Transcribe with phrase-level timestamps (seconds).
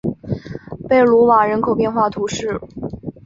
[0.89, 2.59] 贝卢瓦人口变化图示